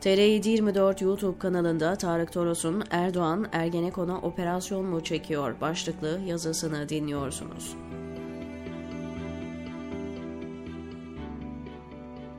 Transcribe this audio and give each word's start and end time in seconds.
TR724 0.00 1.04
YouTube 1.04 1.38
kanalında 1.38 1.96
Tarık 1.96 2.32
Toros'un 2.32 2.82
Erdoğan 2.90 3.46
Ergenekon'a 3.52 4.18
operasyon 4.18 4.84
mu 4.84 5.04
çekiyor 5.04 5.60
başlıklı 5.60 6.20
yazısını 6.26 6.88
dinliyorsunuz. 6.88 7.76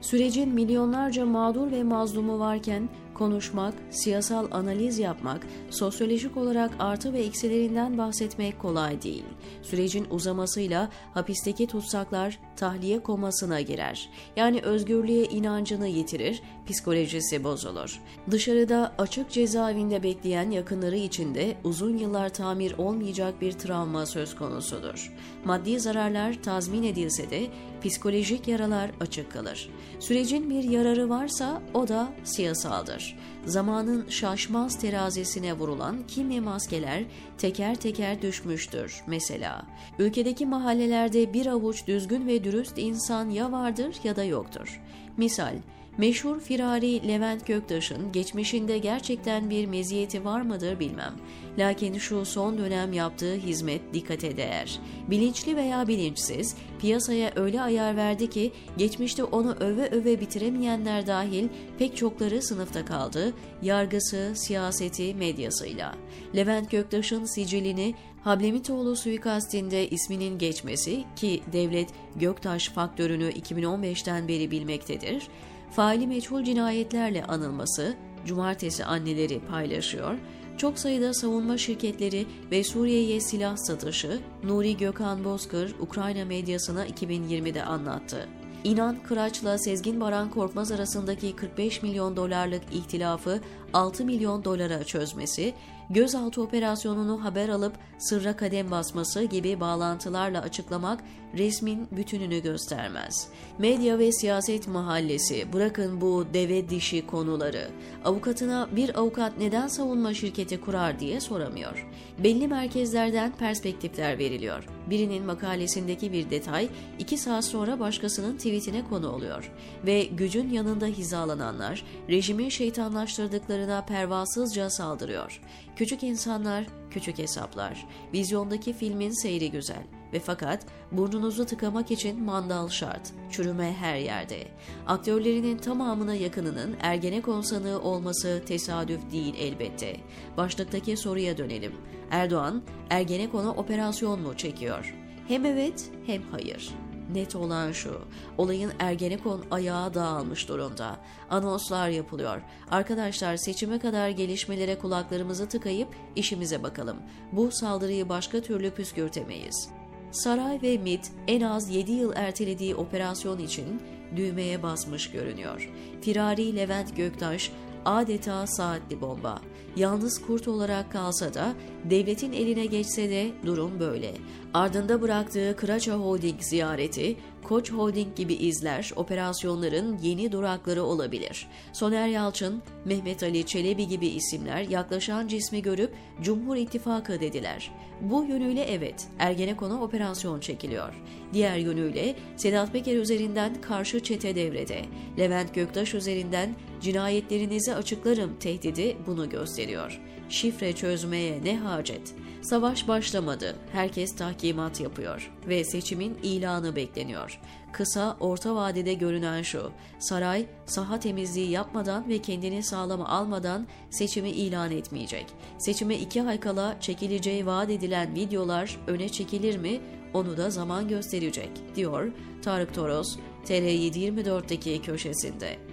Sürecin 0.00 0.48
milyonlarca 0.48 1.26
mağdur 1.26 1.70
ve 1.70 1.82
mazlumu 1.82 2.38
varken 2.38 2.88
konuşmak, 3.14 3.74
siyasal 3.90 4.48
analiz 4.50 4.98
yapmak, 4.98 5.46
sosyolojik 5.70 6.36
olarak 6.36 6.70
artı 6.78 7.12
ve 7.12 7.20
eksilerinden 7.20 7.98
bahsetmek 7.98 8.58
kolay 8.58 9.02
değil. 9.02 9.24
Sürecin 9.62 10.06
uzamasıyla 10.10 10.88
hapisteki 11.14 11.66
tutsaklar 11.66 12.38
tahliye 12.56 13.02
komasına 13.02 13.60
girer. 13.60 14.10
Yani 14.36 14.60
özgürlüğe 14.60 15.24
inancını 15.24 15.88
yitirir, 15.88 16.42
psikolojisi 16.66 17.44
bozulur. 17.44 18.00
Dışarıda 18.30 18.94
açık 18.98 19.30
cezaevinde 19.30 20.02
bekleyen 20.02 20.50
yakınları 20.50 20.96
için 20.96 21.34
de 21.34 21.56
uzun 21.64 21.96
yıllar 21.96 22.28
tamir 22.28 22.78
olmayacak 22.78 23.40
bir 23.40 23.52
travma 23.52 24.06
söz 24.06 24.36
konusudur. 24.36 25.12
Maddi 25.44 25.80
zararlar 25.80 26.42
tazmin 26.42 26.82
edilse 26.82 27.30
de 27.30 27.46
psikolojik 27.84 28.48
yaralar 28.48 28.90
açık 29.00 29.32
kalır. 29.32 29.70
Sürecin 30.00 30.50
bir 30.50 30.64
yararı 30.64 31.08
varsa 31.08 31.62
o 31.74 31.88
da 31.88 32.08
siyasaldır. 32.24 33.01
Zamanın 33.46 34.08
şaşmaz 34.08 34.78
terazisine 34.78 35.52
vurulan 35.52 35.96
kimi 36.08 36.40
maskeler 36.40 37.04
teker 37.38 37.74
teker 37.74 38.22
düşmüştür 38.22 39.02
mesela. 39.06 39.66
Ülkedeki 39.98 40.46
mahallelerde 40.46 41.32
bir 41.32 41.46
avuç 41.46 41.86
düzgün 41.86 42.26
ve 42.26 42.44
dürüst 42.44 42.78
insan 42.78 43.30
ya 43.30 43.52
vardır 43.52 43.96
ya 44.04 44.16
da 44.16 44.24
yoktur. 44.24 44.80
Misal, 45.16 45.54
Meşhur 45.98 46.40
firari 46.40 47.08
Levent 47.08 47.46
Göktaş'ın 47.46 48.12
geçmişinde 48.12 48.78
gerçekten 48.78 49.50
bir 49.50 49.66
meziyeti 49.66 50.24
var 50.24 50.40
mıdır 50.40 50.80
bilmem. 50.80 51.14
Lakin 51.58 51.98
şu 51.98 52.24
son 52.24 52.58
dönem 52.58 52.92
yaptığı 52.92 53.34
hizmet 53.34 53.94
dikkate 53.94 54.36
değer. 54.36 54.80
Bilinçli 55.10 55.56
veya 55.56 55.88
bilinçsiz 55.88 56.56
piyasaya 56.80 57.32
öyle 57.36 57.60
ayar 57.60 57.96
verdi 57.96 58.30
ki 58.30 58.52
geçmişte 58.76 59.24
onu 59.24 59.56
öve 59.60 59.88
öve 59.88 60.20
bitiremeyenler 60.20 61.06
dahil 61.06 61.48
pek 61.78 61.96
çokları 61.96 62.42
sınıfta 62.42 62.84
kaldı, 62.84 63.32
yargısı, 63.62 64.32
siyaseti, 64.34 65.14
medyasıyla. 65.14 65.94
Levent 66.36 66.70
Göktaş'ın 66.70 67.24
sicilini 67.24 67.94
Hablemitoğlu 68.24 68.96
suikastinde 68.96 69.88
isminin 69.88 70.38
geçmesi 70.38 71.04
ki 71.16 71.42
devlet 71.52 71.88
Göktaş 72.16 72.68
faktörünü 72.68 73.30
2015'ten 73.30 74.28
beri 74.28 74.50
bilmektedir, 74.50 75.28
faili 75.76 76.06
meçhul 76.06 76.44
cinayetlerle 76.44 77.24
anılması, 77.24 77.96
cumartesi 78.26 78.84
anneleri 78.84 79.40
paylaşıyor, 79.40 80.18
çok 80.56 80.78
sayıda 80.78 81.14
savunma 81.14 81.58
şirketleri 81.58 82.26
ve 82.50 82.64
Suriye'ye 82.64 83.20
silah 83.20 83.56
satışı 83.56 84.20
Nuri 84.44 84.76
Gökhan 84.76 85.24
Bozkır 85.24 85.74
Ukrayna 85.80 86.24
medyasına 86.24 86.86
2020'de 86.86 87.64
anlattı. 87.64 88.28
İnan 88.64 88.96
Kıraç'la 89.02 89.58
Sezgin 89.58 90.00
Baran 90.00 90.30
Korkmaz 90.30 90.72
arasındaki 90.72 91.36
45 91.36 91.82
milyon 91.82 92.16
dolarlık 92.16 92.62
ihtilafı 92.72 93.40
6 93.72 94.04
milyon 94.04 94.44
dolara 94.44 94.84
çözmesi, 94.84 95.54
gözaltı 95.90 96.42
operasyonunu 96.42 97.24
haber 97.24 97.48
alıp 97.48 97.72
sırra 97.98 98.36
kadem 98.36 98.70
basması 98.70 99.24
gibi 99.24 99.60
bağlantılarla 99.60 100.42
açıklamak 100.42 101.00
resmin 101.38 101.88
bütününü 101.92 102.42
göstermez. 102.42 103.28
Medya 103.58 103.98
ve 103.98 104.12
siyaset 104.12 104.68
mahallesi 104.68 105.52
bırakın 105.52 106.00
bu 106.00 106.26
deve 106.34 106.68
dişi 106.68 107.06
konuları. 107.06 107.68
Avukatına 108.04 108.68
bir 108.76 108.98
avukat 108.98 109.38
neden 109.38 109.68
savunma 109.68 110.14
şirketi 110.14 110.60
kurar 110.60 111.00
diye 111.00 111.20
soramıyor. 111.20 111.86
Belli 112.18 112.48
merkezlerden 112.48 113.32
perspektifler 113.32 114.18
veriliyor. 114.18 114.68
Birinin 114.92 115.24
makalesindeki 115.24 116.12
bir 116.12 116.30
detay 116.30 116.68
iki 116.98 117.18
saat 117.18 117.44
sonra 117.44 117.80
başkasının 117.80 118.36
tweetine 118.36 118.84
konu 118.88 119.12
oluyor. 119.12 119.52
Ve 119.86 120.04
gücün 120.04 120.50
yanında 120.50 120.86
hizalananlar 120.86 121.84
rejimi 122.08 122.52
şeytanlaştırdıklarına 122.52 123.84
pervasızca 123.84 124.70
saldırıyor. 124.70 125.40
Küçük 125.76 126.02
insanlar, 126.02 126.66
küçük 126.90 127.18
hesaplar. 127.18 127.86
Vizyondaki 128.12 128.72
filmin 128.72 129.22
seyri 129.22 129.50
güzel 129.50 130.01
ve 130.12 130.20
fakat 130.20 130.66
burnunuzu 130.92 131.46
tıkamak 131.46 131.90
için 131.90 132.22
mandal 132.22 132.68
şart. 132.68 133.12
Çürüme 133.30 133.72
her 133.72 133.96
yerde. 133.96 134.48
Aktörlerinin 134.86 135.58
tamamına 135.58 136.14
yakınının 136.14 136.76
Ergenekon 136.80 137.40
sanığı 137.40 137.80
olması 137.80 138.42
tesadüf 138.46 139.12
değil 139.12 139.34
elbette. 139.38 139.96
Başlıktaki 140.36 140.96
soruya 140.96 141.38
dönelim. 141.38 141.72
Erdoğan, 142.10 142.62
Ergenekon'a 142.90 143.50
operasyon 143.50 144.20
mu 144.20 144.36
çekiyor? 144.36 144.94
Hem 145.28 145.46
evet 145.46 145.90
hem 146.06 146.22
hayır. 146.22 146.74
Net 147.12 147.36
olan 147.36 147.72
şu, 147.72 148.00
olayın 148.38 148.72
Ergenekon 148.78 149.44
ayağı 149.50 149.94
dağılmış 149.94 150.48
durumda. 150.48 150.96
Anonslar 151.30 151.88
yapılıyor. 151.88 152.42
Arkadaşlar 152.70 153.36
seçime 153.36 153.78
kadar 153.78 154.08
gelişmelere 154.08 154.78
kulaklarımızı 154.78 155.48
tıkayıp 155.48 155.88
işimize 156.16 156.62
bakalım. 156.62 156.96
Bu 157.32 157.50
saldırıyı 157.52 158.08
başka 158.08 158.40
türlü 158.40 158.70
püskürtemeyiz. 158.70 159.68
Saray 160.12 160.62
ve 160.62 160.78
MIT 160.78 161.12
en 161.28 161.40
az 161.40 161.70
7 161.70 161.92
yıl 161.92 162.12
ertelediği 162.16 162.74
operasyon 162.74 163.38
için 163.38 163.82
düğmeye 164.16 164.62
basmış 164.62 165.10
görünüyor. 165.10 165.70
Firari 166.00 166.56
Levent 166.56 166.96
Göktaş 166.96 167.52
adeta 167.84 168.46
saatli 168.46 169.00
bomba. 169.00 169.40
Yalnız 169.76 170.22
kurt 170.26 170.48
olarak 170.48 170.92
kalsa 170.92 171.34
da 171.34 171.54
devletin 171.84 172.32
eline 172.32 172.66
geçse 172.66 173.10
de 173.10 173.30
durum 173.46 173.80
böyle. 173.80 174.14
Ardında 174.54 175.02
bıraktığı 175.02 175.56
Kıraça 175.56 175.92
Holding 175.94 176.42
ziyareti, 176.42 177.16
Koç 177.44 177.72
Holding 177.72 178.16
gibi 178.16 178.34
izler 178.34 178.92
operasyonların 178.96 179.98
yeni 179.98 180.32
durakları 180.32 180.82
olabilir. 180.82 181.48
Soner 181.72 182.08
Yalçın, 182.08 182.62
Mehmet 182.84 183.22
Ali 183.22 183.46
Çelebi 183.46 183.88
gibi 183.88 184.06
isimler 184.06 184.60
yaklaşan 184.60 185.28
cismi 185.28 185.62
görüp 185.62 185.94
Cumhur 186.22 186.56
İttifakı 186.56 187.20
dediler. 187.20 187.70
Bu 188.00 188.24
yönüyle 188.24 188.64
evet, 188.64 189.06
Ergenekon'a 189.18 189.82
operasyon 189.82 190.40
çekiliyor. 190.40 191.02
Diğer 191.32 191.56
yönüyle 191.56 192.14
Sedat 192.36 192.72
Peker 192.72 192.96
üzerinden 192.96 193.60
karşı 193.60 194.00
çete 194.00 194.34
devrede. 194.36 194.82
Levent 195.18 195.54
Göktaş 195.54 195.94
üzerinden 195.94 196.54
cinayetlerinizi 196.82 197.74
açıklarım 197.74 198.38
tehdidi 198.38 198.96
bunu 199.06 199.30
gösteriyor. 199.30 200.00
Şifre 200.28 200.72
çözmeye 200.72 201.44
ne 201.44 201.58
hacet? 201.58 202.14
Savaş 202.42 202.88
başlamadı. 202.88 203.56
Herkes 203.72 204.16
tahkimat 204.16 204.80
yapıyor 204.80 205.32
ve 205.48 205.64
seçimin 205.64 206.18
ilanı 206.22 206.76
bekleniyor. 206.76 207.40
Kısa, 207.72 208.16
orta 208.20 208.54
vadede 208.54 208.94
görünen 208.94 209.42
şu. 209.42 209.70
Saray 209.98 210.46
saha 210.66 211.00
temizliği 211.00 211.50
yapmadan 211.50 212.08
ve 212.08 212.18
kendini 212.18 212.62
sağlama 212.62 213.08
almadan 213.08 213.66
seçimi 213.90 214.30
ilan 214.30 214.70
etmeyecek. 214.70 215.26
Seçime 215.58 215.96
iki 215.96 216.22
ay 216.22 216.40
kala 216.40 216.80
çekileceği 216.80 217.46
vaat 217.46 217.70
edilen 217.70 218.14
videolar 218.14 218.78
öne 218.86 219.08
çekilir 219.08 219.56
mi? 219.56 219.80
Onu 220.14 220.36
da 220.36 220.50
zaman 220.50 220.88
gösterecek, 220.88 221.50
diyor 221.76 222.12
Tarık 222.42 222.74
Toros, 222.74 223.16
TR724'deki 223.46 224.82
köşesinde. 224.82 225.71